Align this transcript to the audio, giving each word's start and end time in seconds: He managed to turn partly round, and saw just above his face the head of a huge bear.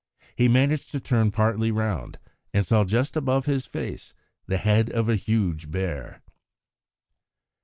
He 0.35 0.47
managed 0.47 0.89
to 0.93 0.99
turn 0.99 1.29
partly 1.29 1.69
round, 1.69 2.17
and 2.55 2.65
saw 2.65 2.85
just 2.85 3.15
above 3.15 3.45
his 3.45 3.67
face 3.67 4.15
the 4.47 4.57
head 4.57 4.89
of 4.89 5.07
a 5.07 5.15
huge 5.15 5.69
bear. 5.69 6.23